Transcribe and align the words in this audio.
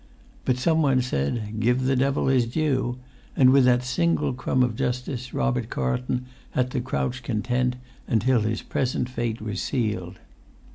But 0.45 0.57
some 0.57 0.81
one 0.81 1.03
said, 1.03 1.59
"Give 1.59 1.83
the 1.83 1.95
devil 1.95 2.25
his 2.25 2.47
due"; 2.47 2.97
and 3.35 3.51
with 3.51 3.65
that 3.65 3.83
single 3.83 4.33
crumb 4.33 4.63
of 4.63 4.75
justice 4.75 5.31
Robert 5.31 5.69
Carlton 5.69 6.25
had 6.57 6.71
to 6.71 6.81
crouch 6.81 7.21
content 7.21 7.75
until 8.07 8.41
his 8.41 8.63
present 8.63 9.09
fate 9.09 9.41
was 9.43 9.61
sealed. 9.61 10.17